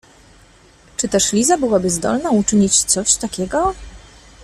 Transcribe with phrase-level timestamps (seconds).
[0.97, 3.75] Czy też Liza byłaby zdolna uczynić coś takiego?